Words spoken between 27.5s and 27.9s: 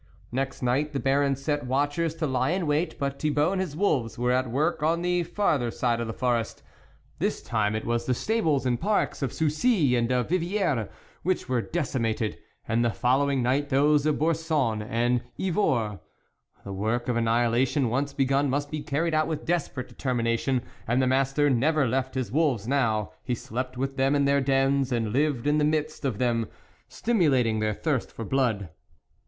their